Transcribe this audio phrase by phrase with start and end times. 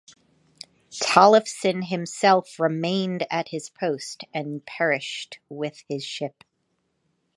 [0.91, 6.43] Tollefsen himself remained at his post and perished with his ship.